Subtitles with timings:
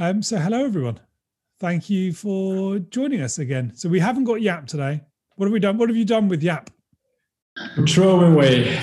[0.00, 1.00] Um, so, hello everyone.
[1.58, 3.72] Thank you for joining us again.
[3.74, 5.00] So, we haven't got Jaap today.
[5.34, 5.76] What have we done?
[5.76, 6.68] What have you done with Jaap?
[7.88, 8.80] Throw him away.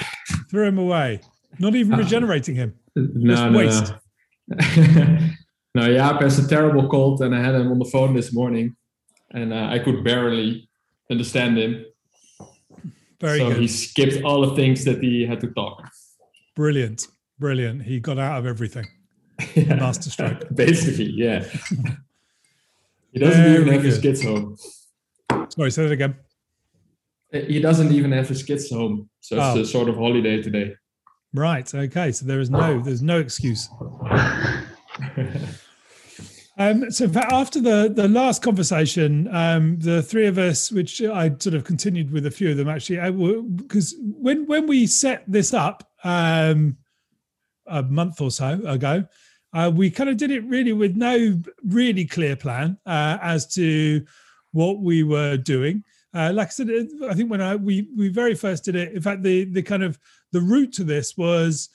[0.52, 1.22] Throw him away.
[1.58, 2.74] Not even uh, regenerating him.
[2.98, 3.94] No, Just no, waste.
[4.50, 5.20] no.
[5.76, 8.76] no, Jaap has a terrible cold, and I had him on the phone this morning,
[9.32, 10.70] and uh, I could barely
[11.10, 11.86] understand him.
[13.22, 13.58] Very so good.
[13.62, 15.82] he skipped all the things that he had to talk.
[16.58, 17.08] Brilliant,
[17.40, 17.84] brilliant.
[17.84, 18.86] He got out of everything.
[19.56, 19.76] yeah.
[19.76, 20.44] Master stroke.
[20.56, 21.44] Basically, yeah.
[23.12, 24.58] he doesn't even have his kids home.
[25.50, 26.16] Sorry, say that again.
[27.34, 29.62] Uh, he doesn't even have his kids home, so it's oh.
[29.62, 30.76] a sort of holiday today.
[31.34, 31.74] Right.
[31.74, 32.12] Okay.
[32.12, 33.70] So there is no there's no excuse.
[36.58, 41.54] Um, so after the the last conversation, um, the three of us, which I sort
[41.54, 42.98] of continued with a few of them actually,
[43.56, 46.78] because when when we set this up um,
[47.68, 49.06] a month or so ago,
[49.56, 54.06] uh, we kind of did it really with no really clear plan uh, as to
[54.52, 55.82] what we were doing.
[56.14, 56.70] Uh, like I said,
[57.10, 59.82] I think when I we we very first did it, in fact, the the kind
[59.82, 59.98] of
[60.34, 61.70] the route to this was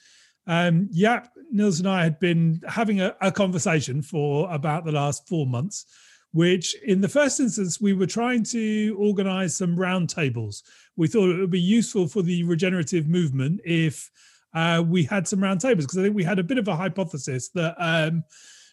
[0.47, 5.29] um, Jaap, Niels and I had been having a, a, conversation for about the last
[5.29, 5.87] four months,
[6.33, 10.63] which in the first instance, we were trying to organize some roundtables.
[10.97, 14.11] We thought it would be useful for the regenerative movement if
[14.55, 17.51] uh, we had some roundtables, because I think we had a bit of a hypothesis
[17.51, 18.25] that um,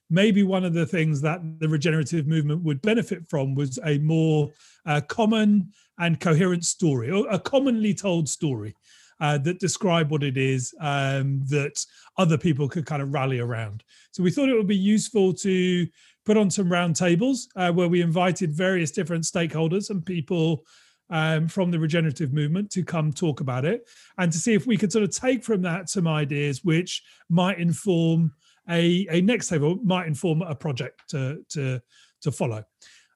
[0.10, 4.52] maybe one of the things that the regenerative movement would benefit from was a more
[4.86, 8.76] uh, common and coherent story, or a commonly told story
[9.20, 11.84] uh, that describe what it is um, that
[12.18, 13.84] other people could kind of rally around.
[14.12, 15.88] So we thought it would be useful to
[16.26, 20.64] put on some roundtables uh, where we invited various different stakeholders and people
[21.10, 24.78] um, from the regenerative movement to come talk about it and to see if we
[24.78, 28.34] could sort of take from that some ideas which might inform
[28.70, 31.82] a, a next table, might inform a project to, to,
[32.22, 32.64] to follow.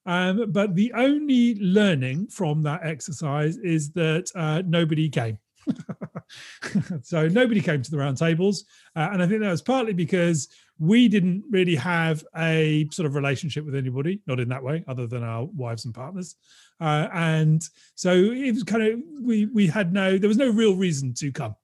[0.06, 5.38] Um, but the only learning from that exercise is that uh, nobody came.
[7.04, 8.64] so nobody came to the roundtables,
[8.96, 10.48] uh, and I think that was partly because
[10.82, 15.06] we didn't really have a sort of relationship with anybody, not in that way, other
[15.06, 16.36] than our wives and partners.
[16.80, 17.62] Uh, and
[17.94, 21.32] so it was kind of we we had no there was no real reason to
[21.32, 21.56] come.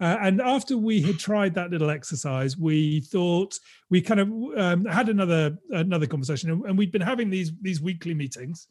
[0.00, 3.54] Uh, and after we had tried that little exercise, we thought
[3.90, 8.14] we kind of um, had another another conversation, and we'd been having these these weekly
[8.14, 8.66] meetings.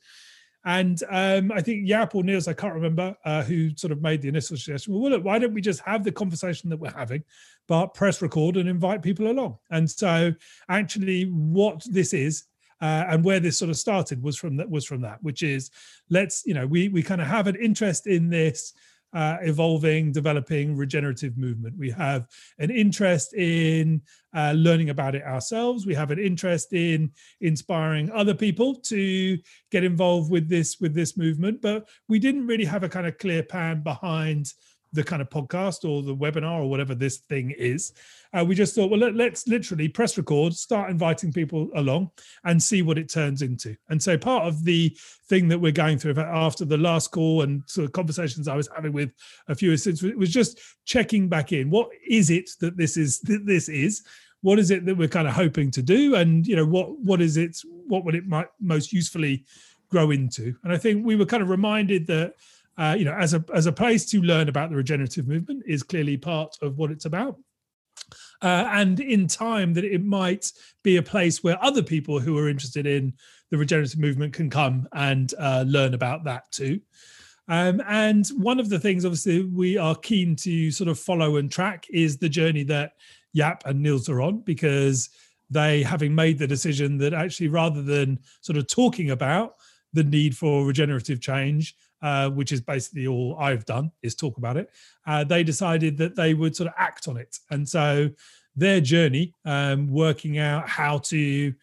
[0.66, 4.22] And um, I think Jaap or Niels, I can't remember, uh, who sort of made
[4.22, 4.94] the initial suggestion.
[4.94, 7.24] Well, look, why don't we just have the conversation that we're having,
[7.68, 9.58] but press record and invite people along?
[9.70, 10.34] And so,
[10.70, 12.46] actually, what this is
[12.84, 15.72] uh, and where this sort of started was from that was from that, which is
[16.10, 18.74] let's you know we we kind of have an interest in this
[19.14, 21.78] uh, evolving, developing regenerative movement.
[21.78, 22.28] We have
[22.60, 24.02] an interest in
[24.36, 25.86] uh, learning about it ourselves.
[25.86, 29.38] We have an interest in inspiring other people to
[29.72, 31.62] get involved with this with this movement.
[31.62, 34.48] But we didn't really have a kind of clear plan behind
[34.94, 37.92] the kind of podcast or the webinar or whatever this thing is.
[38.32, 42.10] Uh, we just thought, well, let, us literally press record, start inviting people along,
[42.46, 43.76] and see what it turns into.
[43.90, 44.96] And so, part of the
[45.28, 48.70] thing that we're going through after the last call and sort of conversations I was
[48.74, 49.12] having with
[49.48, 51.70] a few assistants was just checking back in.
[51.70, 53.20] What is it that this is?
[53.22, 54.04] That this is.
[54.42, 56.16] What is it that we're kind of hoping to do?
[56.16, 57.58] And you know, what what is it?
[57.88, 59.46] What would it might most usefully
[59.90, 60.56] grow into?
[60.64, 62.34] And I think we were kind of reminded that
[62.78, 65.84] uh, you know, as a as a place to learn about the regenerative movement is
[65.84, 67.38] clearly part of what it's about.
[68.42, 70.52] Uh, and in time, that it might
[70.84, 73.14] be a place where other people who are interested in
[73.52, 76.80] the regenerative movement can come and uh, learn about that too.
[77.48, 81.52] Um, and one of the things, obviously, we are keen to sort of follow and
[81.52, 82.94] track is the journey that
[83.36, 85.10] Jaap and Niels are on, because
[85.50, 89.56] they, having made the decision that actually, rather than sort of talking about
[89.94, 94.58] the need for regenerative change, uh, which is basically all I've done is talk about
[94.58, 94.70] it.
[95.08, 98.10] Uh, they decided that they would sort of act on it, and so
[98.56, 101.54] their journey, um, working out how to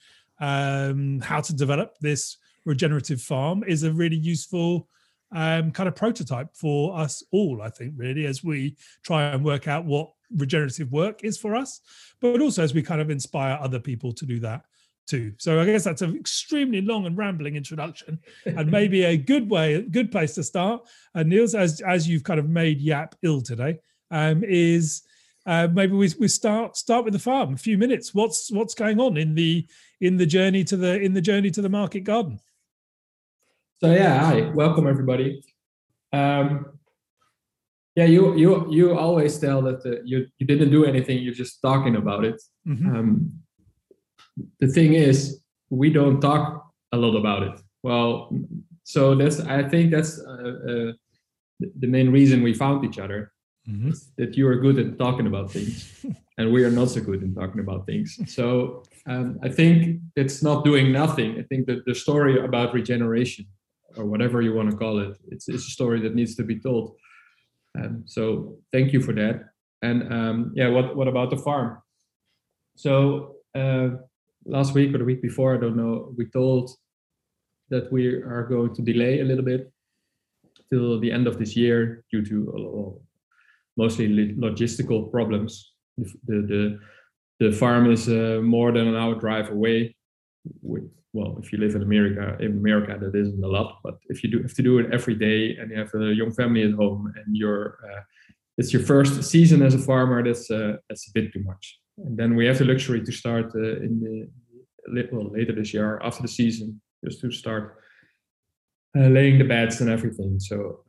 [0.41, 4.89] um, how to develop this regenerative farm, is a really useful
[5.33, 7.61] um, kind of prototype for us all.
[7.63, 11.81] I think really as we try and work out what regenerative work is for us,
[12.21, 14.65] but also as we kind of inspire other people to do that
[15.11, 15.33] too.
[15.39, 19.75] So I guess that's an extremely long and rambling introduction, and maybe a good way,
[19.75, 20.83] a good place to start.
[21.15, 23.81] And Niels, as as you've kind of made Jaap ill today,
[24.11, 25.03] um, is
[25.47, 27.55] uh, maybe we, we start start with the farm.
[27.55, 28.15] A few minutes.
[28.15, 29.67] What's what's going on in the
[30.01, 32.39] in the journey to the in the journey to the market garden?
[33.83, 35.43] So yeah, hi, welcome everybody.
[36.13, 36.79] Um,
[37.97, 41.19] yeah, you you you always tell that uh, you you didn't do anything.
[41.19, 42.41] You're just talking about it.
[42.67, 42.97] Mm-hmm.
[42.97, 43.33] Um,
[44.61, 45.41] the thing is,
[45.71, 47.61] we don't talk a lot about it.
[47.83, 48.35] Well,
[48.85, 50.93] so that's I think that's uh, uh,
[51.61, 53.33] the main reason we found each other.
[53.69, 53.91] Mm-hmm.
[54.17, 56.05] That you are good at talking about things,
[56.39, 58.19] and we are not so good in talking about things.
[58.27, 61.39] So um, I think it's not doing nothing.
[61.39, 63.47] I think that the story about regeneration,
[63.97, 66.59] or whatever you want to call it, it's, it's a story that needs to be
[66.59, 66.97] told.
[67.79, 69.51] Um, so thank you for that.
[69.83, 71.83] And um, yeah, what what about the farm?
[72.77, 73.91] So uh,
[74.45, 76.71] last week or the week before, I don't know, we told
[77.71, 79.73] that we are going to delay a little bit
[80.71, 83.01] till the end of this year due to
[83.77, 85.73] mostly logistical problems.
[85.99, 86.81] The, the,
[87.41, 89.97] the farm is uh, more than an hour drive away.
[90.63, 94.23] With, well, if you live in America, in America that isn't a lot, but if
[94.23, 96.73] you do have to do it every day and you have a young family at
[96.73, 98.01] home and you're uh,
[98.59, 101.79] it's your first season as a farmer, that's uh, that's a bit too much.
[102.05, 104.29] And then we have the luxury to start uh, in the
[105.13, 107.77] well later this year after the season, just to start
[108.97, 110.41] uh, laying the beds and everything.
[110.41, 110.85] So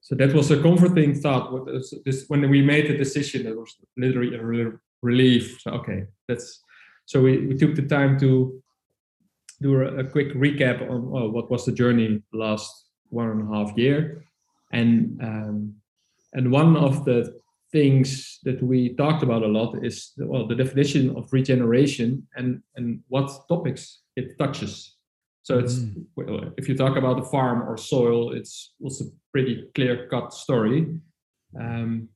[0.00, 1.52] so that was a comforting thought.
[1.52, 5.60] What is this, when we made the decision, it was literally a relief.
[5.60, 6.60] So, okay, that's
[7.06, 8.60] so we, we took the time to
[9.60, 13.54] do a, a quick recap on well, what was the journey last one and a
[13.54, 14.24] half year,
[14.72, 15.74] and um,
[16.32, 17.38] and one of the
[17.72, 23.00] things that we talked about a lot is well the definition of regeneration and and
[23.08, 24.96] what topics it touches
[25.42, 26.52] so it's mm.
[26.58, 30.94] if you talk about the farm or soil it's also pretty clear cut story
[31.58, 32.08] um,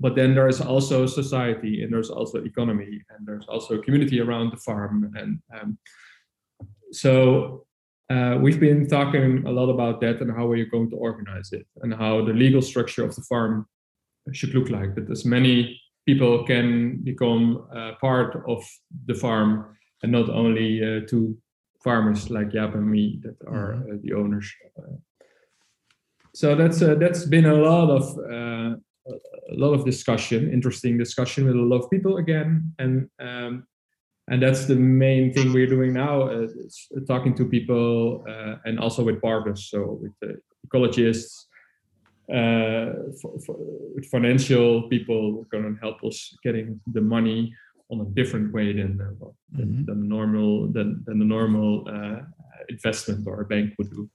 [0.00, 4.56] but then there's also society and there's also economy and there's also community around the
[4.58, 5.76] farm and um,
[6.92, 7.64] so
[8.10, 11.66] uh, we've been talking a lot about that and how we're going to organize it
[11.82, 13.66] and how the legal structure of the farm
[14.32, 18.64] should look like that as many people can become uh, part of
[19.06, 21.36] the farm and not only uh, two
[21.82, 23.92] farmers like Jaap and me that are mm-hmm.
[23.92, 24.96] uh, the owners uh,
[26.34, 28.04] so that's uh, that's been a lot of
[29.50, 33.66] a lot of discussion interesting discussion with a lot of people again and um,
[34.28, 36.46] and that's the main thing we're doing now uh,
[37.06, 40.36] talking to people uh, and also with partners so with the
[40.66, 41.47] ecologists uh,
[42.28, 43.56] for, for,
[43.94, 47.54] with financial people going to help us getting the money
[47.90, 49.26] on a different way than uh,
[49.56, 49.84] mm-hmm.
[49.84, 52.20] than, normal than, than the normal uh,
[52.68, 54.08] investment or a bank would do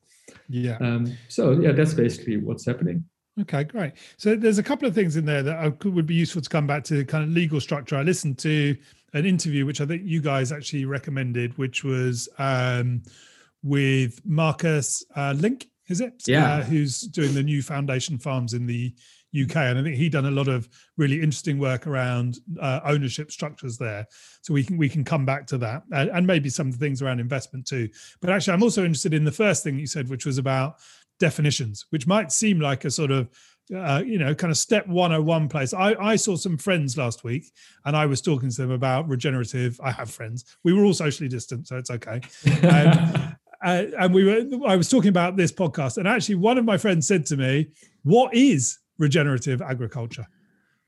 [0.47, 3.03] yeah um, so yeah that's basically what's happening
[3.41, 3.93] Okay, great.
[4.17, 6.67] So there's a couple of things in there that i would be useful to come
[6.67, 7.95] back to kind of legal structure.
[7.95, 8.77] I listened to
[9.13, 13.01] an interview which I think you guys actually recommended, which was um,
[13.63, 16.23] with Marcus uh, Link, is it?
[16.27, 16.55] Yeah.
[16.55, 18.93] Uh, who's doing the new foundation farms in the
[19.35, 23.31] UK, and I think he done a lot of really interesting work around uh, ownership
[23.31, 24.07] structures there.
[24.41, 26.85] So we can we can come back to that, and, and maybe some of the
[26.85, 27.89] things around investment too.
[28.21, 30.75] But actually, I'm also interested in the first thing you said, which was about
[31.19, 33.29] definitions, which might seem like a sort of
[33.73, 35.73] uh, you know, kind of step 101 place.
[35.73, 37.51] I, I saw some friends last week
[37.85, 39.79] and I was talking to them about regenerative.
[39.81, 40.57] I have friends.
[40.63, 42.21] We were all socially distant, so it's okay.
[42.63, 43.32] Um,
[43.63, 46.77] uh, and we were, I was talking about this podcast, and actually, one of my
[46.77, 47.71] friends said to me,
[48.03, 50.27] What is regenerative agriculture?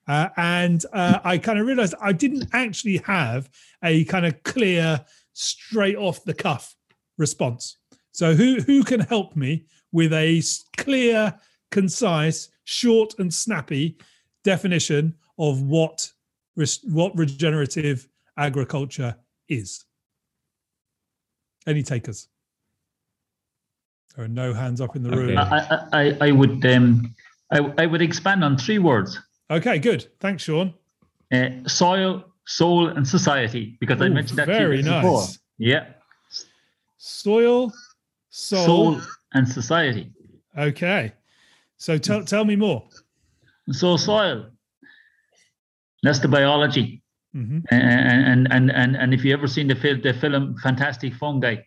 [0.08, 3.50] Uh, and uh, I kind of realized I didn't actually have
[3.84, 6.76] a kind of clear, straight off the cuff
[7.18, 7.78] response.
[8.12, 10.42] So, who, who can help me with a
[10.78, 11.34] clear,
[11.72, 13.98] concise, short and snappy
[14.44, 16.12] definition of what
[16.84, 18.08] what regenerative
[18.38, 19.16] agriculture
[19.50, 19.86] is.
[21.68, 22.30] Any takers?
[24.16, 25.38] There are no hands up in the room.
[25.38, 27.14] I, I, I would um,
[27.52, 29.20] I, I would expand on three words.
[29.50, 30.08] Okay, good.
[30.20, 30.74] Thanks, Sean.
[31.34, 35.04] Uh, soil, soul, and society, because Ooh, I mentioned that very nice.
[35.04, 35.24] Before.
[35.58, 35.86] Yeah.
[36.98, 37.72] Soil,
[38.30, 39.02] soul, soul,
[39.34, 40.12] and society.
[40.58, 41.14] Okay.
[41.78, 42.88] So tell tell me more.
[43.72, 44.50] So soil,
[46.04, 47.02] that's the biology.
[47.36, 47.60] Mm-hmm.
[47.70, 51.58] And, and and and if you ever seen the film, the film Fantastic Fungi,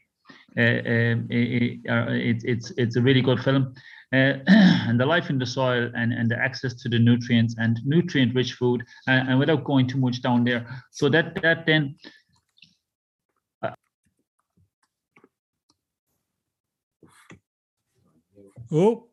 [0.58, 3.74] it, uh, it, it's it's a really good film.
[4.12, 7.78] Uh, and the life in the soil and, and the access to the nutrients and
[7.84, 11.94] nutrient rich food and, and without going too much down there so that that then
[18.72, 19.08] oh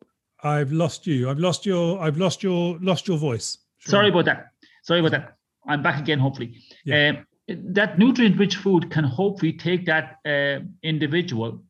[0.46, 1.28] I've lost you.
[1.28, 2.00] I've lost your.
[2.00, 2.78] I've lost your.
[2.80, 3.58] Lost your voice.
[3.78, 3.90] Sure.
[3.90, 4.46] Sorry about that.
[4.82, 5.36] Sorry about that.
[5.66, 6.18] I'm back again.
[6.18, 7.12] Hopefully, yeah.
[7.16, 11.62] uh, that nutrient-rich food can hopefully take that uh, individual,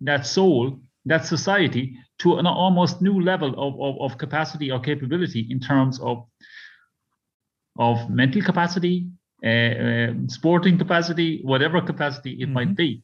[0.00, 5.46] that soul, that society to an almost new level of, of, of capacity or capability
[5.50, 6.26] in terms of
[7.76, 9.08] of mental capacity,
[9.44, 12.52] uh, um, sporting capacity, whatever capacity it mm-hmm.
[12.52, 13.02] might be.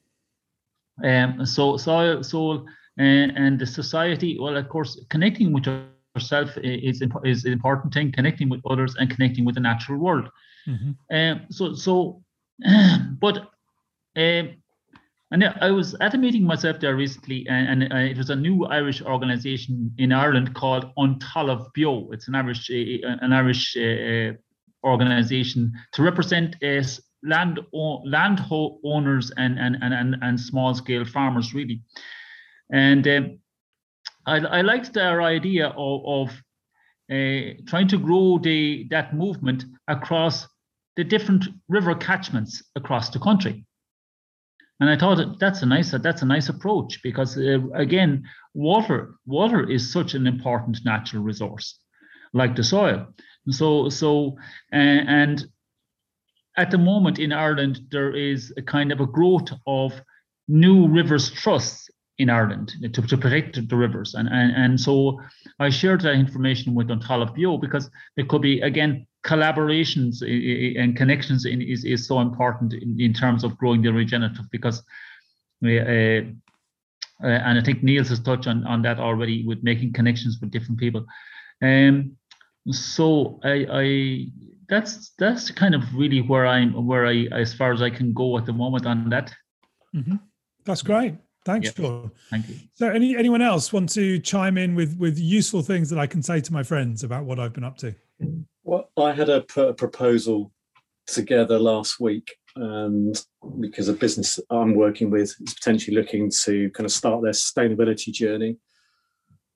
[1.02, 2.66] Um, so soil, soul,
[2.98, 4.38] uh, and the society.
[4.38, 5.66] Well, of course, connecting with
[6.14, 8.12] yourself is is an important thing.
[8.12, 10.28] Connecting with others and connecting with the natural world.
[10.70, 11.16] Mm-hmm.
[11.16, 12.22] Um, so so,
[13.20, 13.50] but.
[14.16, 14.56] Um,
[15.32, 18.36] and I was at a meeting myself there recently, and, and uh, it was a
[18.36, 22.12] new Irish organisation in Ireland called An Talamh Beo.
[22.12, 24.32] It's an Irish uh, an Irish uh,
[24.82, 26.82] organisation to represent uh,
[27.22, 31.82] land land owners and and and and small scale farmers really.
[32.72, 33.38] And um,
[34.26, 36.28] I, I liked their idea of, of
[37.10, 40.46] uh, trying to grow the that movement across
[41.00, 43.64] the different river catchments across the country.
[44.80, 49.66] And I thought that's a nice that's a nice approach because uh, again, water water
[49.76, 51.78] is such an important natural resource,
[52.34, 53.06] like the soil.
[53.48, 54.36] So so
[54.74, 55.42] uh, and
[56.58, 59.92] at the moment in Ireland there is a kind of a growth of
[60.48, 61.88] new rivers trusts
[62.20, 64.14] in Ireland to, to protect the rivers.
[64.14, 65.20] And, and, and so
[65.58, 70.22] I shared that information with An Talamh Beo because there could be, again, collaborations
[70.80, 74.82] and connections in, is, is so important in, in terms of growing the regenerative because
[75.64, 76.22] uh,
[77.22, 80.50] uh, and I think Niels has touched on, on that already with making connections with
[80.50, 81.04] different people.
[81.60, 82.16] Um,
[82.70, 84.26] so I, I
[84.68, 88.38] that's that's kind of really where I'm where I as far as I can go
[88.38, 89.34] at the moment on that.
[89.94, 90.16] Mm-hmm.
[90.64, 91.16] That's great.
[91.44, 91.76] Thanks, yep.
[91.76, 92.10] Sean.
[92.30, 92.56] Thank you.
[92.74, 96.22] So, any anyone else want to chime in with with useful things that I can
[96.22, 97.94] say to my friends about what I've been up to?
[98.62, 100.52] Well, I had a, a proposal
[101.06, 103.20] together last week, and
[103.58, 108.12] because a business I'm working with is potentially looking to kind of start their sustainability
[108.12, 108.58] journey,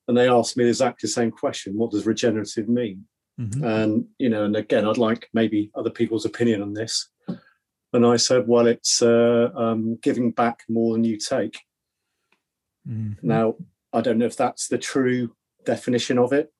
[0.09, 3.05] and they asked me exactly the same question: What does regenerative mean?
[3.39, 3.65] Mm-hmm.
[3.65, 7.11] And you know, and again, I'd like maybe other people's opinion on this.
[7.95, 11.61] And I said, well, it's uh, um, giving back more than you take.
[12.89, 13.27] Mm-hmm.
[13.27, 13.55] Now,
[13.93, 16.53] I don't know if that's the true definition of it,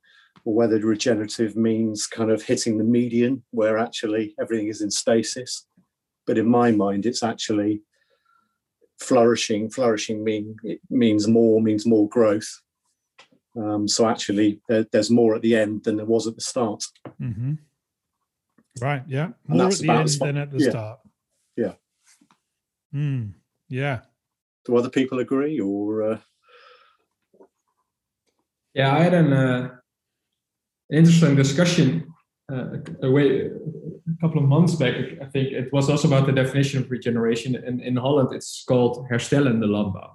[0.45, 5.67] or whether regenerative means kind of hitting the median where actually everything is in stasis.
[6.27, 7.83] But in my mind, it's actually
[8.99, 9.71] flourishing.
[9.71, 12.61] Flourishing mean it means more, means more growth.
[13.57, 16.85] Um, so actually, there, there's more at the end than there was at the start.
[17.21, 17.55] Mm-hmm.
[18.81, 19.03] Right.
[19.07, 19.29] Yeah.
[19.47, 20.71] More at the end than at the yeah.
[20.71, 20.99] start.
[21.57, 21.73] Yeah.
[22.95, 23.35] Mm,
[23.69, 24.01] yeah.
[24.65, 26.13] Do other people agree, or?
[26.13, 26.19] Uh...
[28.75, 29.69] Yeah, I had an uh,
[30.93, 32.13] interesting discussion
[32.53, 34.95] uh, a, way, a couple of months back.
[35.23, 37.57] I think it was also about the definition of regeneration.
[37.57, 40.11] And in Holland, it's called herstellende landbouw.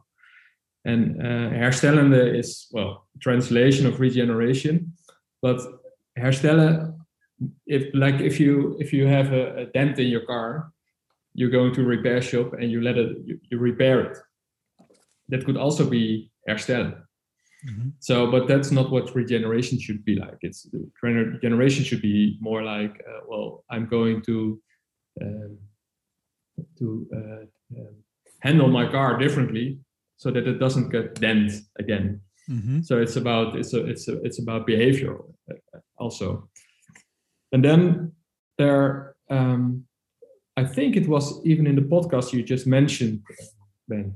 [0.86, 4.94] And uh, herstellende is well translation of regeneration,
[5.42, 5.60] but
[6.18, 6.96] herstellen,
[7.68, 10.72] if like if you if you have a, a dent in your car,
[11.34, 14.18] you go to a repair shop and you let it you, you repair it.
[15.30, 17.02] That could also be herstellen.
[17.68, 17.90] Mm-hmm.
[18.00, 20.38] So, but that's not what regeneration should be like.
[20.42, 20.68] It's
[21.02, 24.62] regeneration should be more like, uh, well, I'm going to
[25.22, 25.58] um,
[26.78, 27.96] to uh, um,
[28.40, 29.80] handle my car differently
[30.18, 32.22] so that it doesn't get dent again.
[32.50, 32.82] Mm-hmm.
[32.82, 35.18] So it's about it's a, it's a, it's about behavior
[35.52, 36.50] uh, also.
[37.52, 38.14] And then
[38.58, 39.86] there, um,
[40.58, 43.22] I think it was even in the podcast you just mentioned,
[43.88, 44.16] Ben,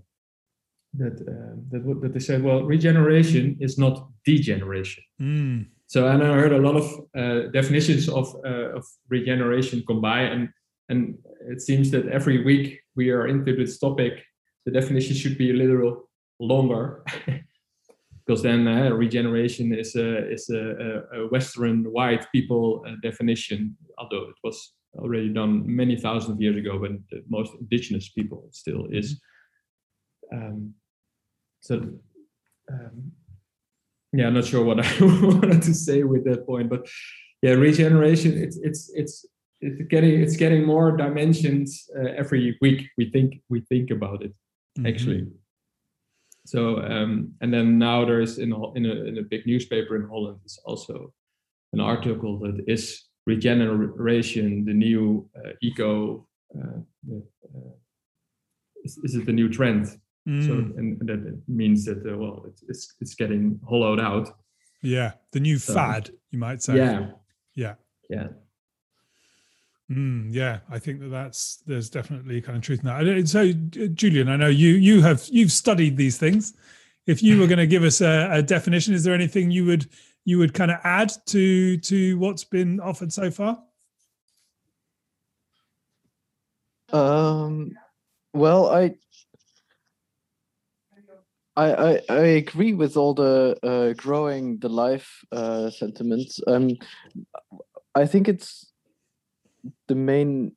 [0.95, 5.03] that uh, that that they said, well, regeneration is not degeneration.
[5.21, 5.67] Mm.
[5.87, 6.85] So and I heard a lot of
[7.15, 10.49] uh, definitions of uh, of regeneration combine, and
[10.89, 11.17] and
[11.49, 14.23] it seems that every week we are into this topic
[14.65, 16.09] the definition should be a little
[16.39, 17.03] longer
[18.25, 24.29] because then uh, regeneration is a is a, a Western white people uh, definition, although
[24.29, 29.19] it was already done many thousand years ago, but the most indigenous people still is.
[30.31, 30.73] Um,
[31.63, 31.75] so,
[32.69, 33.13] um,
[34.11, 36.87] yeah, I'm not sure what I wanted to say with that point, but
[37.41, 38.37] yeah, regeneration.
[38.37, 39.25] It's it's it's
[39.61, 42.89] it's getting it's getting more dimensions uh, every week.
[42.97, 44.33] We think we think about it
[44.77, 44.87] mm-hmm.
[44.87, 45.27] actually.
[46.45, 50.07] So um, and then now there's in a, in a in a big newspaper in
[50.07, 51.13] Holland is also
[51.71, 56.27] an article that is regeneration the new uh, eco
[56.59, 56.79] uh,
[57.09, 57.71] uh,
[58.83, 59.87] is, is, it the new trend
[60.27, 60.45] mm.
[60.45, 64.29] so and, and that means that uh, well it's, it's, it's getting hollowed out
[64.81, 67.07] yeah the new so, fad you might say yeah
[67.55, 67.75] yeah
[68.09, 68.27] yeah
[69.91, 73.27] Mm, yeah, I think that that's there's definitely kind of truth in that.
[73.27, 73.51] So,
[73.89, 76.53] Julian, I know you you have you've studied these things.
[77.05, 79.87] If you were going to give us a, a, definition, is there anything you would
[80.25, 83.61] you would kind of add to to what's been offered so far?
[86.93, 87.75] Um,
[88.33, 88.95] well, I
[91.55, 96.39] I, I, I agree with all the uh, growing the life uh, sentiments.
[96.47, 96.77] Um,
[97.93, 98.71] I think it's
[99.87, 100.53] the main.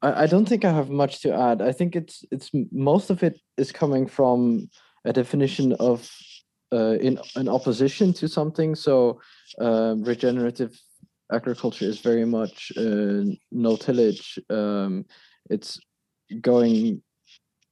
[0.00, 1.60] I, I don't think I have much to add.
[1.60, 4.70] I think it's it's most of it is coming from
[5.04, 6.10] a definition of
[6.72, 8.74] uh, in an opposition to something.
[8.74, 9.20] So
[9.58, 10.72] um, regenerative
[11.30, 14.38] agriculture is very much uh, no tillage.
[14.48, 15.04] Um,
[15.50, 15.78] it's
[16.40, 17.02] going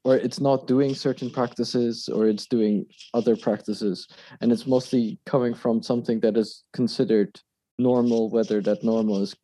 [0.04, 4.08] or it's not doing certain practices or it's doing other practices
[4.40, 7.38] and it's mostly coming from something that is considered
[7.78, 9.34] normal whether that normal is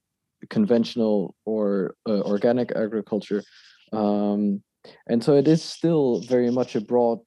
[0.51, 3.43] conventional or uh, organic agriculture
[3.93, 4.63] um,
[5.09, 7.19] and so it is still very much a broad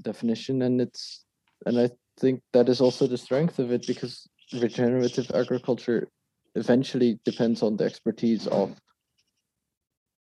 [0.00, 1.24] definition and it's
[1.66, 1.88] and i
[2.18, 6.08] think that is also the strength of it because regenerative agriculture
[6.54, 8.74] eventually depends on the expertise of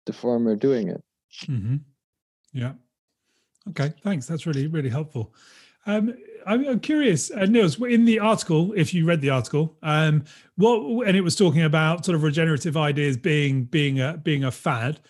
[0.06, 1.02] the farmer doing it
[1.46, 1.76] mm-hmm.
[2.52, 2.72] Yeah.
[3.68, 3.92] Okay.
[4.02, 4.26] Thanks.
[4.26, 5.34] That's really really helpful.
[5.86, 6.14] Um,
[6.46, 10.24] I'm, I'm, curious, uh, Niels, in the article, if you read the article, um,
[10.56, 14.50] what and it was talking about sort of regenerative ideas being being a being a
[14.50, 15.00] fad.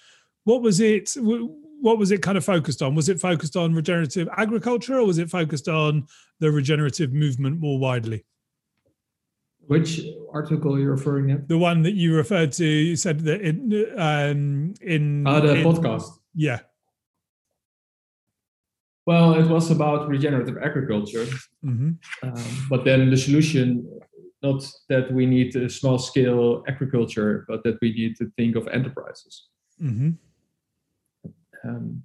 [0.44, 1.16] What was it?
[1.16, 2.94] What was it kind of focused on?
[2.94, 6.06] Was it focused on regenerative agriculture, or was it focused on
[6.38, 8.24] the regenerative movement more widely?
[9.66, 10.00] Which
[10.32, 11.44] article are you referring to?
[11.46, 12.66] The one that you referred to.
[12.66, 16.10] You said that in um, in uh, the in, podcast.
[16.34, 16.60] Yeah.
[19.10, 21.26] Well, it was about regenerative agriculture,
[21.64, 21.90] mm-hmm.
[22.22, 23.64] um, but then the solution,
[24.40, 28.68] not that we need a small scale agriculture, but that we need to think of
[28.68, 29.48] enterprises.
[29.82, 30.10] Mm-hmm.
[31.64, 32.04] Um,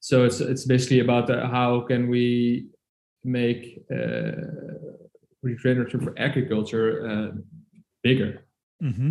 [0.00, 2.68] so it's it's basically about the, how can we
[3.22, 4.40] make uh,
[5.42, 7.30] regenerative agriculture uh,
[8.02, 8.46] bigger.
[8.82, 9.10] Mm-hmm.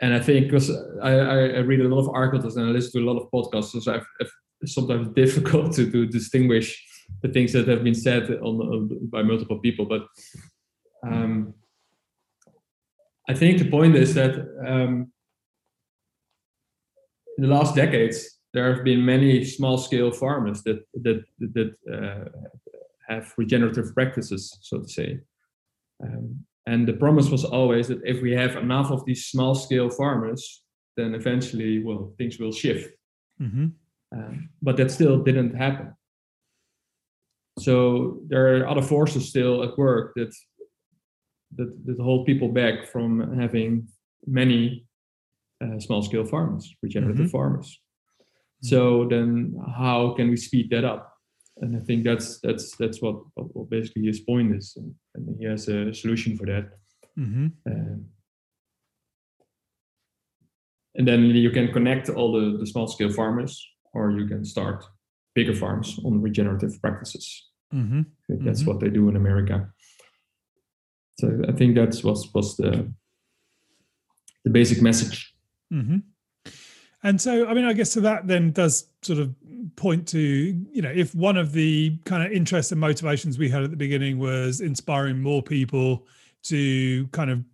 [0.00, 0.70] And I think because
[1.02, 3.80] I, I, read a lot of articles and I listen to a lot of podcasts,
[3.82, 4.32] so I've, I've
[4.64, 6.82] sometimes difficult to, to distinguish
[7.22, 9.86] the things that have been said on, on by multiple people.
[9.86, 10.06] But
[11.06, 11.54] um,
[13.28, 14.34] I think the point is that
[14.66, 15.12] um,
[17.36, 22.28] in the last decades there have been many small-scale farmers that that that uh,
[23.08, 25.20] have regenerative practices, so to say.
[26.02, 30.62] Um, and the promise was always that if we have enough of these small-scale farmers,
[30.96, 32.92] then eventually, well, things will shift.
[33.40, 33.66] Mm-hmm.
[34.16, 35.94] Um, but that still didn't happen.
[37.58, 40.34] So there are other forces still at work that
[41.56, 43.88] that, that hold people back from having
[44.26, 44.84] many
[45.64, 47.36] uh, small-scale farmers, regenerative mm-hmm.
[47.36, 47.68] farmers.
[47.68, 48.66] Mm-hmm.
[48.66, 51.12] So then, how can we speed that up?
[51.58, 55.46] And I think that's that's that's what, what basically his point is, and, and he
[55.46, 56.68] has a solution for that.
[57.18, 57.46] Mm-hmm.
[57.70, 58.06] Um,
[60.96, 64.84] and then you can connect all the, the small scale farmers or you can start
[65.34, 67.48] bigger farms on regenerative practices.
[67.74, 68.02] Mm-hmm.
[68.28, 68.70] That's mm-hmm.
[68.70, 69.68] what they do in America.
[71.20, 72.92] So I think that's was was the
[74.44, 75.34] the basic message.
[75.72, 75.98] Mm-hmm.
[77.02, 79.34] And so, I mean, I guess so that then does sort of
[79.76, 83.62] point to, you know, if one of the kind of interests and motivations we had
[83.62, 86.06] at the beginning was inspiring more people
[86.44, 87.44] to kind of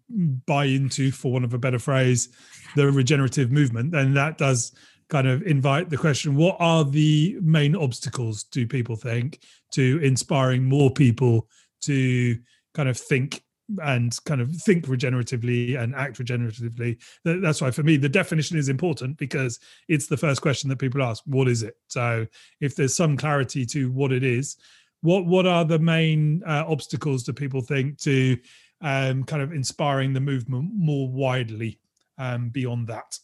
[0.46, 2.28] buy into, for want of a better phrase,
[2.76, 4.72] the regenerative movement, then that does
[5.12, 10.64] kind of invite the question what are the main obstacles do people think to inspiring
[10.64, 11.46] more people
[11.82, 12.38] to
[12.72, 13.42] kind of think
[13.84, 16.98] and kind of think regeneratively and act regeneratively?
[17.26, 21.02] That's why for me the definition is important because it's the first question that people
[21.02, 21.74] ask what is it?
[21.88, 22.26] So
[22.62, 24.56] if there's some clarity to what it is
[25.02, 28.38] what what are the main uh, obstacles do people think to
[28.80, 31.78] um, kind of inspiring the movement more widely
[32.16, 33.18] um, beyond that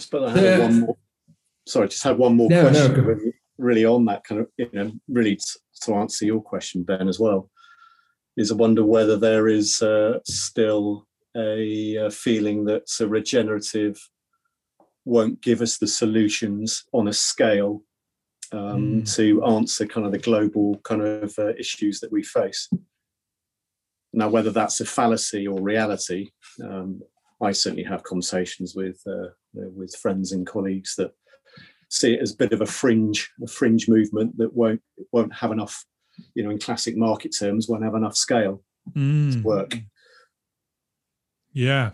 [0.00, 0.96] I suppose I had one more.
[1.66, 2.92] Sorry, just had one more no, question.
[2.94, 5.38] No, really, really, on that kind of, you know, really
[5.82, 7.50] to answer your question, Ben, as well.
[8.36, 13.98] Is I wonder whether there is uh, still a, a feeling that a regenerative
[15.04, 17.82] won't give us the solutions on a scale
[18.52, 19.14] um, mm.
[19.16, 22.70] to answer kind of the global kind of uh, issues that we face.
[24.14, 26.30] Now, whether that's a fallacy or reality,
[26.64, 27.02] um,
[27.42, 31.12] I certainly have conversations with uh, with friends and colleagues that
[31.88, 35.52] see it as a bit of a fringe a fringe movement that won't won't have
[35.52, 35.84] enough,
[36.34, 38.62] you know, in classic market terms, won't have enough scale
[38.96, 39.32] mm.
[39.32, 39.76] to work.
[41.52, 41.90] Yeah.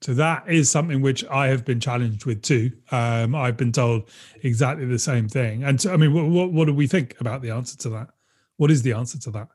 [0.00, 2.72] So that is something which I have been challenged with too.
[2.90, 4.10] Um, I've been told
[4.42, 5.62] exactly the same thing.
[5.62, 8.08] And so, I mean, what, what, what do we think about the answer to that?
[8.56, 9.48] What is the answer to that?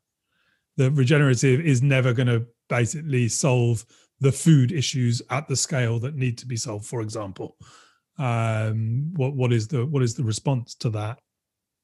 [0.77, 3.86] The regenerative is never going to basically solve
[4.19, 7.58] the food issues at the scale that need to be solved for example.
[8.17, 11.19] Um, what what is the what is the response to that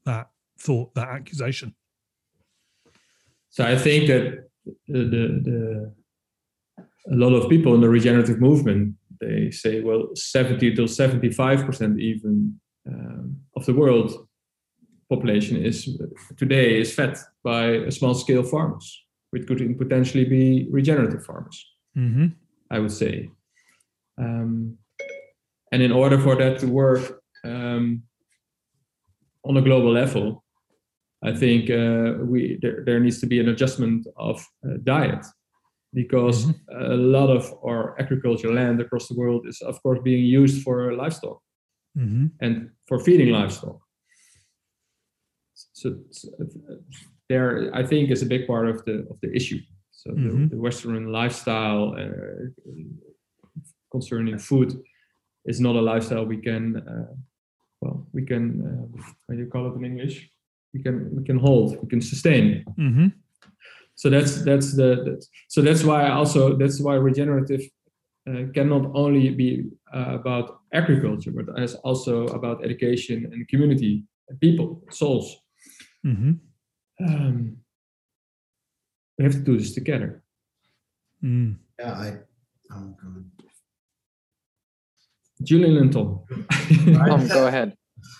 [0.05, 1.75] that thought that accusation?
[3.49, 4.49] So i think that
[4.87, 5.93] the, the, the
[7.11, 11.99] a lot of people in the regenerative movement they say well 70 to 75 percent
[11.99, 14.27] even um, of the world
[15.09, 15.99] population is
[16.37, 22.27] today is fed by small scale farmers which could potentially be regenerative farmers mm-hmm.
[22.71, 23.29] i would say
[24.17, 24.77] um,
[25.71, 28.03] and in order for that to work um,
[29.43, 30.43] on a global level
[31.23, 35.25] i think uh, we there, there needs to be an adjustment of uh, diet
[35.93, 36.91] because mm-hmm.
[36.91, 40.93] a lot of our agricultural land across the world is of course being used for
[40.93, 41.39] livestock
[41.97, 42.27] mm-hmm.
[42.41, 43.79] and for feeding livestock
[45.53, 46.29] so, so,
[47.29, 49.59] there i think is a big part of the of the issue
[50.03, 50.43] so mm-hmm.
[50.43, 52.71] the, the, western lifestyle uh,
[53.91, 54.69] concerning food
[55.45, 57.13] is not a lifestyle we can uh,
[57.81, 60.29] well we can uh, how do you call it in english
[60.73, 63.07] we can we can hold we can sustain mm-hmm
[63.95, 67.61] so that's that's the that's, so that's why also that's why regenerative
[68.29, 74.39] uh, cannot only be uh, about agriculture but it's also about education and community and
[74.39, 75.37] people souls
[76.05, 76.33] mm-hmm.
[77.05, 77.57] um,
[79.17, 80.23] we have to do this together.
[81.23, 81.55] Mm.
[81.79, 82.17] yeah i
[82.73, 83.23] oh god
[85.41, 86.19] julian and tom
[86.99, 87.77] um, go ahead.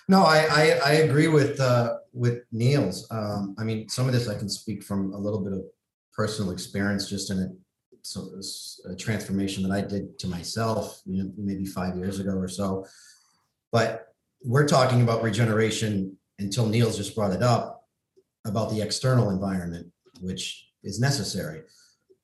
[0.08, 4.28] No i i, I agree with uh with Niels, um, I mean, some of this
[4.28, 5.64] I can speak from a little bit of
[6.12, 7.48] personal experience, just in a,
[8.02, 8.28] so,
[8.88, 12.86] a transformation that I did to myself, you know, maybe five years ago or so.
[13.72, 17.88] But we're talking about regeneration until Niels just brought it up
[18.46, 19.88] about the external environment,
[20.20, 21.62] which is necessary.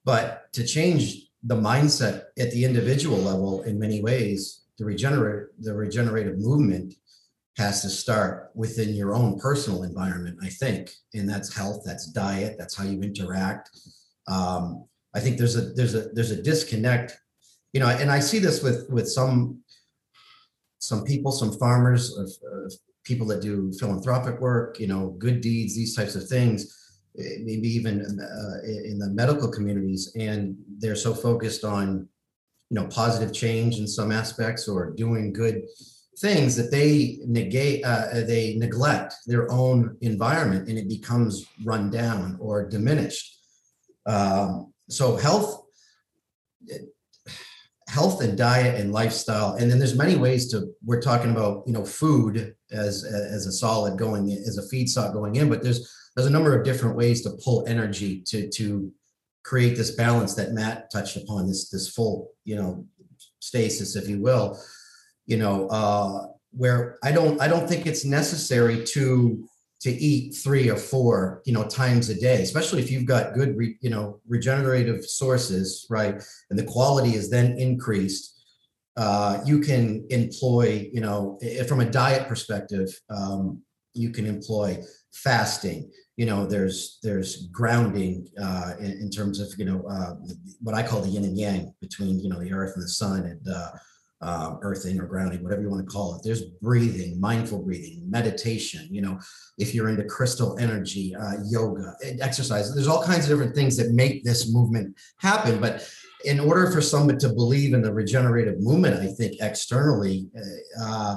[0.05, 5.75] But to change the mindset at the individual level in many ways, the regenerate the
[5.75, 6.95] regenerative movement
[7.57, 12.57] has to start within your own personal environment, I think, and that's health, that's diet,
[12.59, 13.71] that's how you interact.
[14.29, 17.19] Um, I think there's a there's a there's a disconnect,
[17.73, 19.63] you know, and I see this with with some
[20.79, 22.73] some people, some farmers, of, of
[23.05, 26.80] people that do philanthropic work, you know, good deeds, these types of things,
[27.17, 32.09] maybe even uh, in the medical communities, and they're so focused on,
[32.71, 35.63] you know, positive change in some aspects or doing good
[36.19, 42.37] things that they negate uh, they neglect their own environment and it becomes run down
[42.41, 43.39] or diminished.
[44.07, 45.63] Um, so health
[47.89, 51.73] health and diet and lifestyle and then there's many ways to we're talking about you
[51.73, 55.91] know food as as a solid going in, as a feedstock going in but there's
[56.21, 58.93] there's a number of different ways to pull energy to to
[59.43, 62.85] create this balance that matt touched upon this this full you know
[63.41, 64.59] stasis if you will.
[65.27, 69.49] You know, uh, where I don't I don't think it's necessary to
[69.83, 73.57] to eat three or four you know times a day especially if you've got good
[73.57, 76.23] re, you know regenerative sources right?
[76.51, 78.37] And the quality is then increased.
[78.97, 83.63] Uh, you can employ you know from a diet perspective um,
[83.95, 89.65] you can employ fasting you know there's there's grounding uh, in, in, terms of you
[89.65, 90.13] know uh,
[90.61, 93.21] what i call the yin and yang between you know the earth and the sun
[93.25, 93.71] and uh,
[94.23, 96.21] uh, earthing or grounding, whatever you want to call it.
[96.23, 98.87] There's breathing, mindful breathing, meditation.
[98.91, 99.19] You know,
[99.57, 103.93] if you're into crystal energy, uh, yoga, exercise, there's all kinds of different things that
[103.93, 105.59] make this movement happen.
[105.59, 105.89] But
[106.27, 110.29] in order for someone to believe in the regenerative movement, I think externally,
[110.79, 111.15] uh,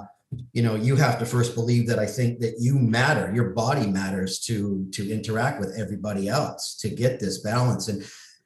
[0.53, 3.87] you know, you have to first believe that I think that you matter, your body
[3.87, 7.87] matters to to interact with everybody else to get this balance.
[7.87, 8.03] And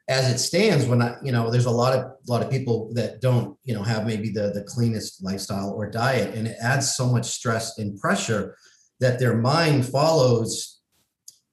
[0.10, 2.90] as it stands when i you know there's a lot of a lot of people
[2.94, 6.96] that don't you know have maybe the the cleanest lifestyle or diet and it adds
[6.96, 8.56] so much stress and pressure
[9.00, 10.80] that their mind follows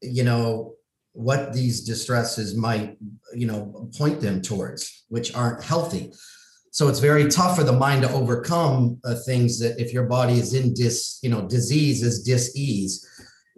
[0.01, 0.75] you know
[1.12, 2.97] what these distresses might
[3.35, 6.12] you know point them towards which aren't healthy
[6.74, 10.40] so it's very tough for the mind to overcome uh, things that if your body
[10.40, 13.08] is in dis you know disease is dis-ease.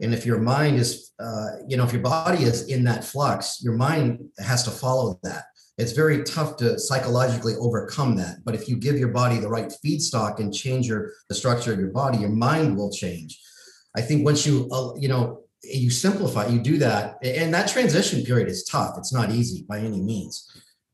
[0.02, 3.62] And if your mind is uh, you know if your body is in that flux
[3.62, 5.44] your mind has to follow that.
[5.78, 8.44] It's very tough to psychologically overcome that.
[8.44, 11.78] But if you give your body the right feedstock and change your the structure of
[11.78, 13.40] your body your mind will change.
[13.96, 18.24] I think once you uh, you know you simplify you do that and that transition
[18.24, 18.98] period is tough.
[18.98, 20.34] It's not easy by any means.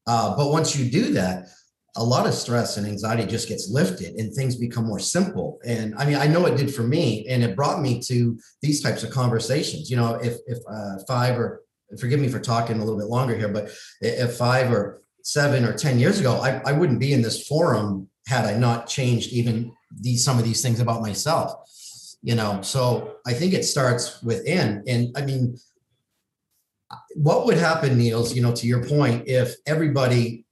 [0.07, 1.49] Uh, but once you do that
[1.97, 5.95] a lot of stress and anxiety just gets lifted and things become more simple and
[5.97, 9.03] i mean i know it did for me and it brought me to these types
[9.03, 11.63] of conversations you know if if uh, five or
[11.99, 15.73] forgive me for talking a little bit longer here, but if five or seven or
[15.73, 19.73] 10 years ago, I, I wouldn't be in this forum had I not changed even
[20.01, 21.55] these, some of these things about myself,
[22.23, 22.63] you know?
[22.63, 24.83] So I think it starts within.
[24.87, 25.59] And I mean,
[27.15, 30.45] what would happen, Niels, you know, to your point, if everybody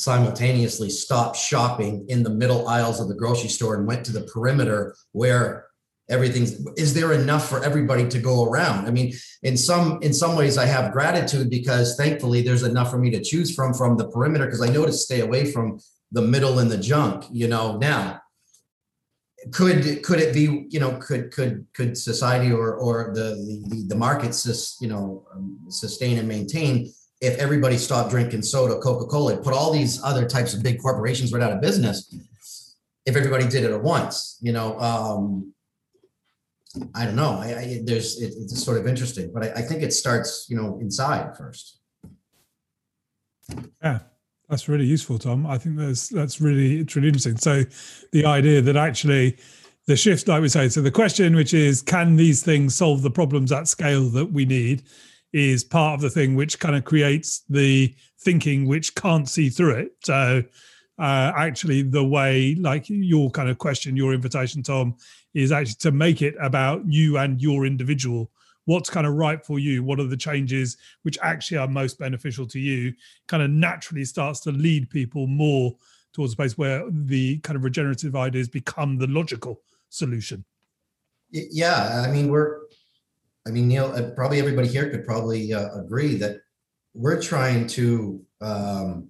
[0.00, 4.22] simultaneously stopped shopping in the middle aisles of the grocery store and went to the
[4.22, 5.66] perimeter where
[6.08, 8.86] everything's is there enough for everybody to go around?
[8.86, 12.98] I mean in some in some ways i have gratitude because thankfully there's enough for
[12.98, 15.78] me to choose from from the perimeter because i know to stay away from
[16.12, 18.20] the middle and the junk you know now.
[19.52, 23.28] Could could it be you know could could could society or or the
[23.70, 29.36] the, the markets you know um, sustain and maintain if everybody stopped drinking soda coca-cola
[29.38, 32.14] put all these other types of big corporations right out of business
[33.06, 35.52] if everybody did it at once you know um
[36.94, 37.38] I don't know.
[37.40, 40.56] I, I there's it, it's sort of interesting, but I, I think it starts, you
[40.56, 41.78] know, inside first.
[43.82, 44.00] Yeah,
[44.48, 45.46] that's really useful, Tom.
[45.46, 47.36] I think that's that's really really interesting.
[47.38, 47.64] So,
[48.12, 49.36] the idea that actually
[49.86, 53.10] the shift, like we say, so the question, which is, can these things solve the
[53.10, 54.84] problems at scale that we need,
[55.32, 59.74] is part of the thing which kind of creates the thinking which can't see through
[59.74, 59.92] it.
[60.04, 60.42] So,
[60.98, 64.96] uh, actually, the way, like your kind of question, your invitation, Tom,
[65.32, 68.30] is actually to make it about you and your individual.
[68.66, 69.82] What's kind of right for you?
[69.82, 72.92] What are the changes which actually are most beneficial to you?
[73.28, 75.74] Kind of naturally starts to lead people more
[76.12, 80.44] towards a place where the kind of regenerative ideas become the logical solution.
[81.30, 82.60] Yeah i mean we're
[83.46, 86.38] i mean neil uh, probably everybody here could probably uh, agree that
[86.94, 89.08] we're trying to um,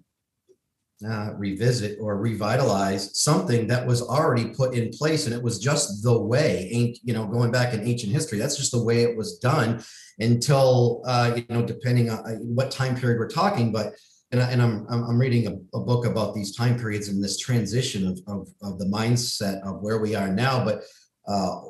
[1.06, 6.02] uh, revisit or revitalize something that was already put in place and it was just
[6.02, 8.38] the way you know going back in ancient history.
[8.38, 9.82] That's just the way it was done
[10.18, 13.94] until uh, you know depending on uh, what time period we're talking but
[14.32, 17.36] and, I, and I'm, I'm reading a, a, book about these time periods and this
[17.36, 20.84] transition of, of, of the mindset of where we are now but
[21.30, 21.60] uh,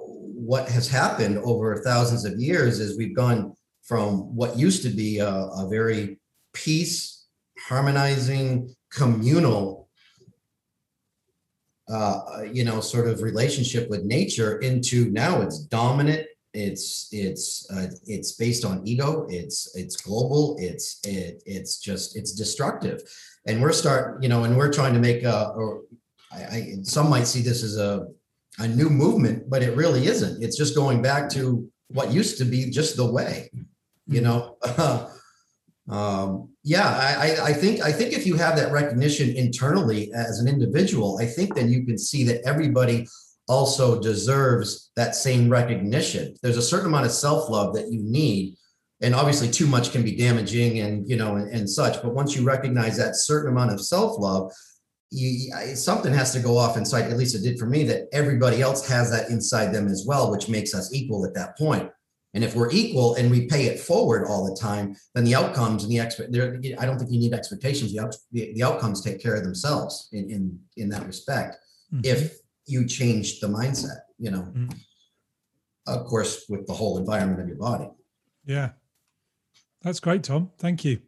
[0.51, 5.19] what has happened over thousands of years is we've gone from what used to be
[5.19, 6.19] a, a very
[6.55, 7.27] peace
[7.69, 9.89] harmonizing communal
[11.91, 17.87] uh, you know sort of relationship with nature into now it's dominant it's it's uh,
[18.07, 23.03] it's based on ego it's it's global it's it, it's just it's destructive.
[23.47, 25.83] And we're start you know and we're trying to make a or
[26.33, 28.09] I, I some might see this as a
[28.61, 32.45] a new movement but it really isn't it's just going back to what used to
[32.45, 33.51] be just the way
[34.07, 34.57] you know
[35.89, 40.47] um, yeah, I, I think I think if you have that recognition internally as an
[40.47, 43.07] individual, I think then you can see that everybody
[43.49, 46.37] also deserves that same recognition.
[46.43, 48.57] There's a certain amount of self-love that you need.
[49.03, 52.03] And obviously too much can be damaging and you know and, and such.
[52.03, 54.53] But once you recognize that certain amount of self-love,
[55.11, 58.63] you, something has to go off inside, at least it did for me, that everybody
[58.63, 61.91] else has that inside them as well, which makes us equal at that point.
[62.33, 65.83] And if we're equal and we pay it forward all the time, then the outcomes
[65.83, 67.93] and the expect there, I don't think you need expectations.
[67.93, 71.57] The, the, the outcomes take care of themselves in in, in that respect.
[71.93, 72.03] Mm-hmm.
[72.05, 74.69] If you change the mindset, you know, mm-hmm.
[75.89, 77.89] of course, with the whole environment of your body.
[78.45, 78.71] Yeah,
[79.83, 80.51] that's great, Tom.
[80.57, 81.01] Thank you.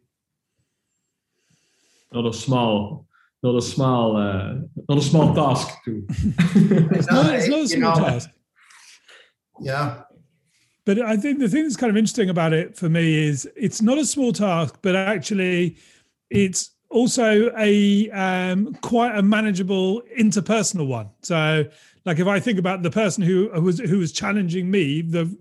[2.11, 3.07] Not a small,
[3.43, 4.55] not a small, uh,
[4.89, 6.05] not a small task too.
[6.09, 8.29] it's, not, it's not a small know, task.
[9.59, 10.03] Yeah,
[10.85, 13.81] but I think the thing that's kind of interesting about it for me is it's
[13.81, 15.77] not a small task, but actually
[16.29, 21.09] it's also a um, quite a manageable interpersonal one.
[21.21, 21.65] So,
[22.05, 25.35] like if I think about the person who, who was who was challenging me, the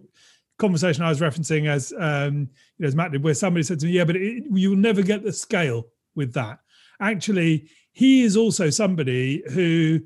[0.59, 3.87] conversation I was referencing as um, you know, as Matt did, where somebody said to
[3.87, 6.61] me, "Yeah, but it, you'll never get the scale with that."
[7.01, 10.01] Actually, he is also somebody who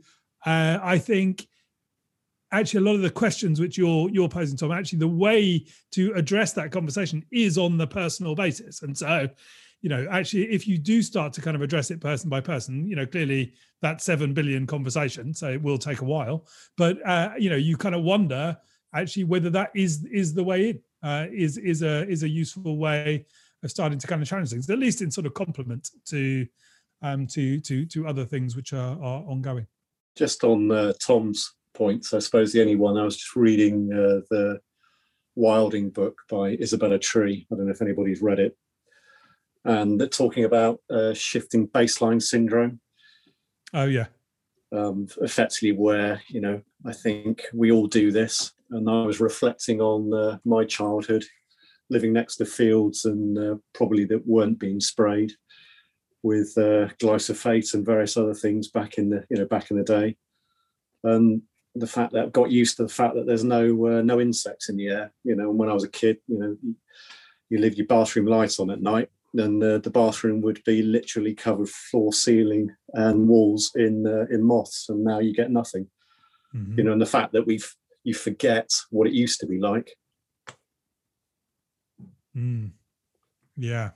[0.45, 1.47] uh, I think
[2.53, 6.13] actually a lot of the questions which you're you're posing tom actually the way to
[6.15, 8.83] address that conversation is on the personal basis.
[8.83, 9.29] And so
[9.83, 12.87] you know actually if you do start to kind of address it person by person
[12.89, 16.47] you know clearly that 7 billion conversation so it will take a while.
[16.77, 18.57] But uh you know you kind of wonder
[18.95, 22.79] actually whether that is is the way in uh, is is a is a useful
[22.79, 23.27] way
[23.63, 26.47] of starting to kind of challenge things at least in sort of complement to
[27.03, 29.67] um to to to other things which are are ongoing
[30.17, 32.15] just on uh, tom's points.
[32.15, 34.61] I suppose the only one I was just reading uh, the
[35.35, 37.47] Wilding book by Isabella Tree.
[37.53, 38.57] I don't know if anybody's read it,
[39.67, 42.81] and they're talking about uh, shifting baseline syndrome.
[43.75, 44.07] Oh yeah.
[44.73, 49.83] Um, effectively, where you know, I think we all do this, and I was reflecting
[49.83, 51.25] on uh, my childhood
[51.89, 55.33] living next to fields and uh, probably that weren't being sprayed
[56.23, 59.85] with uh, glyphosate and various other things back in the you know back in the
[59.85, 60.17] day,
[61.05, 61.43] and
[61.75, 64.69] the fact that I've got used to the fact that there's no uh, no insects
[64.69, 65.13] in the air.
[65.25, 66.75] You know, and when I was a kid, you know, you,
[67.51, 71.35] you leave your bathroom lights on at night, and uh, the bathroom would be literally
[71.35, 75.89] covered floor, ceiling, and walls in uh, in moths, and now you get nothing.
[76.55, 76.79] Mm-hmm.
[76.79, 77.71] You know, and the fact that we've
[78.05, 79.91] you forget what it used to be like.
[82.37, 82.73] Mm.
[83.57, 83.91] Yeah,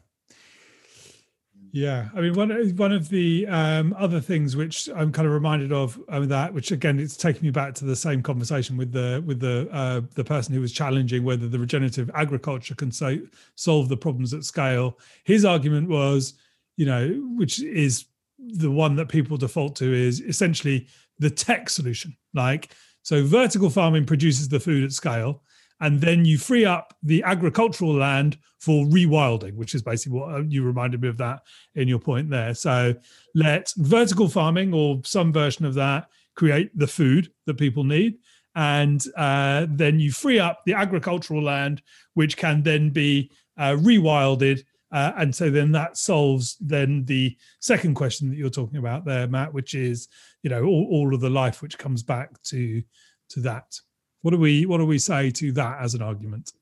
[1.72, 5.72] yeah, I mean, one one of the um, other things which I'm kind of reminded
[5.72, 9.22] of um, that, which again, it's taking me back to the same conversation with the
[9.24, 13.18] with the uh, the person who was challenging whether the regenerative agriculture can so,
[13.54, 14.98] solve the problems at scale.
[15.24, 16.35] His argument was,
[16.76, 18.06] you know, which is
[18.38, 22.16] the one that people default to is essentially the tech solution.
[22.35, 25.42] Like, so vertical farming produces the food at scale,
[25.81, 30.43] and then you free up the agricultural land for rewilding, which is basically what uh,
[30.43, 31.40] you reminded me of that
[31.75, 32.55] in your point there.
[32.55, 32.95] So
[33.35, 38.19] let vertical farming or some version of that create the food that people need.
[38.55, 41.83] And uh, then you free up the agricultural land,
[42.14, 44.64] which can then be uh, rewilded.
[44.93, 49.29] Uh, and so then that solves then the second question that you're talking about there,
[49.29, 50.09] Matt, which is,
[50.43, 52.83] you know, all, all of the life which comes back to
[53.31, 53.79] to that.
[54.22, 56.52] What do we what do we say to that as an argument?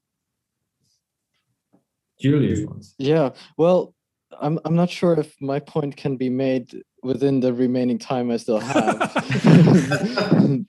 [2.21, 2.95] Julius.
[2.99, 3.31] Yeah.
[3.57, 3.95] Well,
[4.41, 8.37] I'm I'm not sure if my point can be made within the remaining time I
[8.37, 9.13] still have.
[10.41, 10.67] you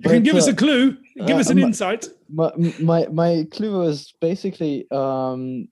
[0.00, 0.96] but, can give uh, us a uh, clue.
[1.26, 2.08] Give uh, us an my, insight.
[2.28, 5.68] My, my my clue is basically um,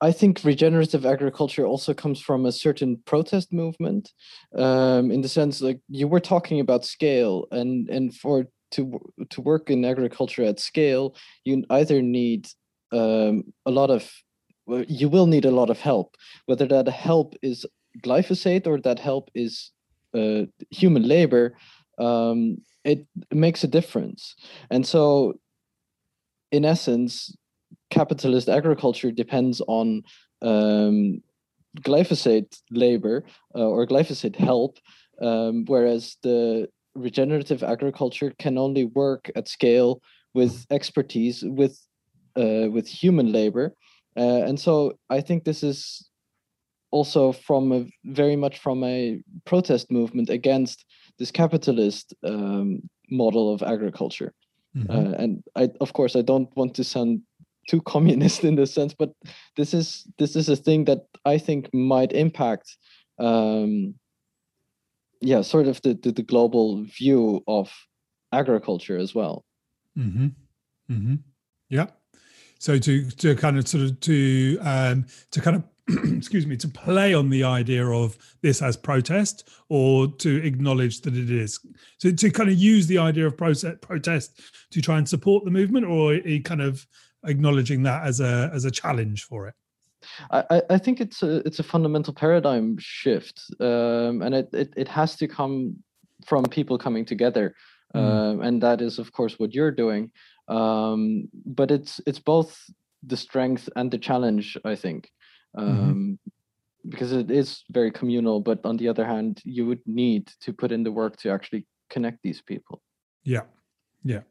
[0.00, 4.12] I think regenerative agriculture also comes from a certain protest movement,
[4.54, 8.46] um, in the sense like you were talking about scale, and and for
[8.76, 12.48] to to work in agriculture at scale, you either need
[12.92, 14.10] um, a lot of
[14.88, 16.16] you will need a lot of help.
[16.46, 17.66] Whether that help is
[18.04, 19.70] glyphosate or that help is
[20.14, 21.56] uh, human labor,
[21.98, 24.34] um, it makes a difference.
[24.70, 25.38] And so,
[26.50, 27.34] in essence,
[27.90, 30.02] capitalist agriculture depends on
[30.42, 31.22] um,
[31.80, 34.78] glyphosate labor uh, or glyphosate help,
[35.20, 40.00] um, whereas the regenerative agriculture can only work at scale
[40.34, 41.78] with expertise with
[42.36, 43.74] uh, with human labor
[44.16, 46.08] uh, and so i think this is
[46.90, 50.84] also from a very much from a protest movement against
[51.18, 52.80] this capitalist um,
[53.10, 54.32] model of agriculture
[54.76, 54.90] mm-hmm.
[54.90, 57.20] uh, and i of course i don't want to sound
[57.68, 59.12] too communist in this sense but
[59.56, 62.76] this is this is a thing that i think might impact
[63.18, 63.94] um,
[65.20, 67.72] yeah sort of the, the, the global view of
[68.32, 69.44] agriculture as well
[69.96, 70.28] mm-hmm.
[70.90, 71.16] Mm-hmm.
[71.68, 71.86] yeah
[72.58, 75.64] so to to kind of sort of to um to kind of
[76.16, 81.16] excuse me to play on the idea of this as protest or to acknowledge that
[81.16, 81.60] it is
[81.98, 85.50] so to kind of use the idea of protest protest to try and support the
[85.50, 86.86] movement or kind of
[87.24, 89.54] acknowledging that as a as a challenge for it
[90.30, 94.88] I, I think it's a it's a fundamental paradigm shift, um, and it, it it
[94.88, 95.76] has to come
[96.26, 97.54] from people coming together,
[97.94, 98.00] mm.
[98.00, 100.10] um, and that is of course what you're doing.
[100.48, 102.58] Um, but it's it's both
[103.02, 105.10] the strength and the challenge, I think,
[105.56, 106.14] mm-hmm.
[106.88, 108.40] because it is very communal.
[108.40, 111.66] But on the other hand, you would need to put in the work to actually
[111.90, 112.80] connect these people.
[113.24, 113.42] Yeah,
[114.04, 114.22] yeah.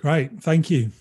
[0.00, 0.92] Great, thank you.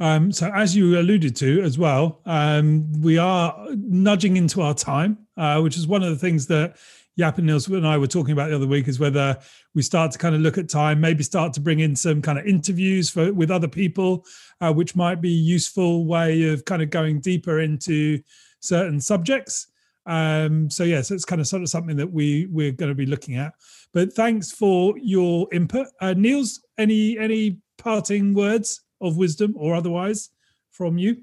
[0.00, 5.18] Um, so, as you alluded to as well, um, we are nudging into our time,
[5.36, 6.76] uh, which is one of the things that
[7.18, 8.88] Jaap and Niels and I were talking about the other week.
[8.88, 9.38] Is whether
[9.74, 12.38] we start to kind of look at time, maybe start to bring in some kind
[12.38, 14.24] of interviews for with other people,
[14.60, 18.20] uh, which might be useful way of kind of going deeper into
[18.60, 19.68] certain subjects.
[20.06, 22.90] Um, so yes, yeah, so it's kind of sort of something that we we're going
[22.90, 23.52] to be looking at.
[23.92, 26.60] But thanks for your input, uh, Niels.
[26.76, 28.83] Any any parting words?
[29.04, 30.30] Of wisdom or otherwise
[30.70, 31.22] from you?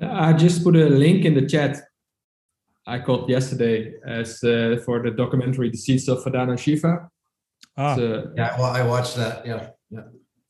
[0.00, 1.78] I just put a link in the chat.
[2.86, 7.10] I called yesterday as uh, for the documentary "The Seeds of Vandana Shiva."
[7.76, 9.46] Ah, uh, yeah, well, I watched that.
[9.46, 10.04] Yeah, yeah.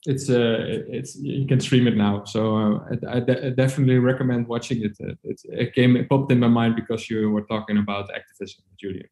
[0.05, 0.57] It's uh,
[0.97, 4.83] it's you can stream it now, so uh, I, I, de- I, definitely recommend watching
[4.83, 4.97] it.
[5.03, 5.41] Uh, it.
[5.43, 9.09] It came it popped in my mind because you were talking about activism, Julian.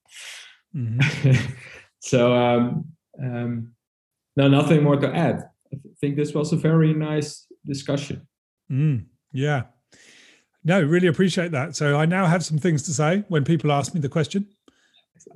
[0.76, 1.54] Mm-hmm.
[2.00, 2.86] so um,
[3.22, 3.74] um,
[4.36, 5.50] no, nothing more to add.
[5.74, 8.28] I think this was a very nice discussion.
[8.72, 9.64] Mm, yeah.
[10.64, 11.76] No, really appreciate that.
[11.76, 14.48] So I now have some things to say when people ask me the question.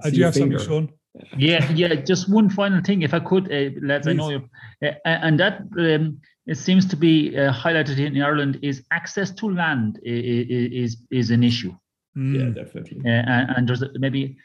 [0.03, 0.59] Uh, do you have finger.
[0.59, 0.93] something, Sean?
[1.37, 1.95] Yeah, yeah.
[1.95, 4.07] Just one final thing, if I could, uh, lads.
[4.07, 4.13] Please.
[4.13, 4.49] I know you,
[4.83, 9.49] uh, and that um, it seems to be uh, highlighted in Ireland is access to
[9.49, 11.73] land is is, is an issue.
[12.17, 12.39] Mm.
[12.39, 12.99] Yeah, definitely.
[13.05, 14.37] Uh, and, and, there's maybe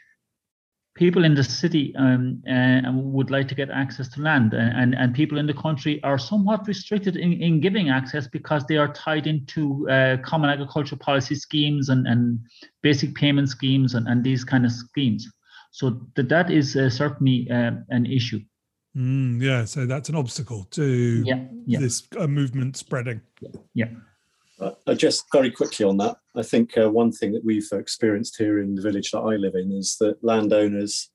[0.99, 5.15] people in the city um, uh, would like to get access to land, and, and
[5.15, 9.25] people in the country are somewhat restricted in, in giving access because they are tied
[9.25, 12.37] into uh, common agricultural policy schemes and, and
[12.81, 15.25] basic payment schemes and, and these kind of schemes.
[15.71, 18.41] So that that is uh, certainly uh, an issue.
[18.97, 21.79] Mm, yeah, so that's an obstacle to yeah, yeah.
[21.79, 23.21] this uh, movement spreading.
[23.73, 23.87] Yeah.
[24.59, 28.59] Uh, just very quickly on that, I think uh, one thing that we've experienced here
[28.59, 31.09] in the village that I live in is that landowners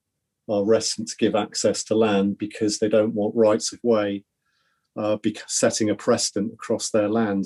[0.49, 4.23] are reticent to give access to land because they don't want rights of way
[4.97, 5.17] uh,
[5.47, 7.45] setting a precedent across their land.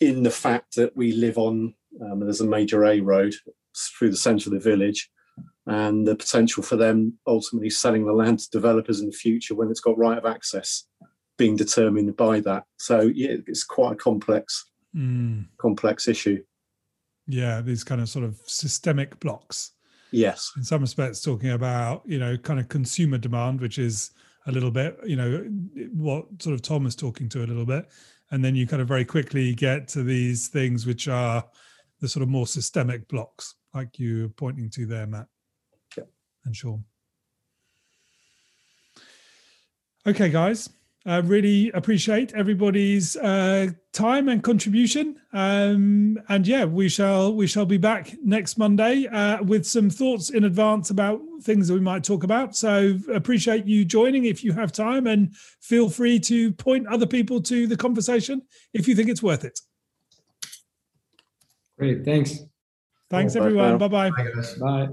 [0.00, 3.34] In the fact that we live on, um, there's a major A road
[3.96, 5.08] through the centre of the village,
[5.66, 9.70] and the potential for them ultimately selling the land to developers in the future when
[9.70, 10.86] it's got right of access
[11.42, 12.62] being determined by that.
[12.76, 15.44] So yeah, it's quite a complex, mm.
[15.58, 16.40] complex issue.
[17.26, 19.72] Yeah, these kind of sort of systemic blocks.
[20.12, 20.52] Yes.
[20.56, 24.12] In some respects, talking about you know kind of consumer demand, which is
[24.46, 25.44] a little bit you know
[25.92, 27.88] what sort of Tom is talking to a little bit,
[28.30, 31.44] and then you kind of very quickly get to these things which are
[32.00, 35.26] the sort of more systemic blocks, like you are pointing to there, Matt
[35.96, 36.04] Yeah.
[36.44, 36.84] and Sean.
[40.06, 40.68] Okay, guys.
[41.04, 45.16] I really appreciate everybody's uh, time and contribution.
[45.32, 50.30] Um, and yeah, we shall we shall be back next Monday uh, with some thoughts
[50.30, 52.54] in advance about things that we might talk about.
[52.54, 57.40] So appreciate you joining if you have time, and feel free to point other people
[57.42, 58.42] to the conversation
[58.72, 59.58] if you think it's worth it.
[61.78, 62.38] Great, thanks.
[63.10, 63.76] Thanks, everyone.
[63.78, 64.10] Bye-bye.
[64.60, 64.88] Bye.